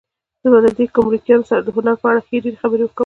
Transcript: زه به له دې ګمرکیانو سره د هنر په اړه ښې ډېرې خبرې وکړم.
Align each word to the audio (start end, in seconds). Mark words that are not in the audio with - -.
زه 0.41 0.47
به 0.51 0.59
له 0.65 0.69
دې 0.77 0.85
ګمرکیانو 0.95 1.47
سره 1.49 1.61
د 1.63 1.69
هنر 1.75 1.95
په 2.01 2.07
اړه 2.09 2.21
ښې 2.25 2.43
ډېرې 2.43 2.57
خبرې 2.61 2.83
وکړم. 2.85 2.99